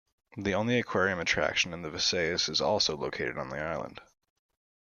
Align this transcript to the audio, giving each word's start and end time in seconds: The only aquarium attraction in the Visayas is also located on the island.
The 0.35 0.55
only 0.55 0.79
aquarium 0.79 1.19
attraction 1.19 1.73
in 1.73 1.83
the 1.83 1.91
Visayas 1.91 2.49
is 2.49 2.59
also 2.59 2.97
located 2.97 3.37
on 3.37 3.49
the 3.51 3.59
island. 3.61 4.01